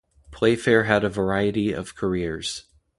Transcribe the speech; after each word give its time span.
Playfair 0.31 0.85
had 0.85 1.03
a 1.03 1.09
variety 1.09 1.71
of 1.73 1.93
careers. 1.95 2.63